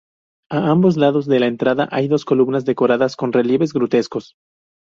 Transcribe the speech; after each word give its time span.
A 0.49 0.71
ambos 0.71 0.97
lados 0.97 1.27
de 1.27 1.39
la 1.39 1.45
entrada 1.45 1.87
hay 1.91 2.07
dos 2.07 2.25
columnas 2.25 2.65
decoradas 2.65 3.15
con 3.15 3.31
relieves 3.31 3.71
grutescos. 3.71 4.33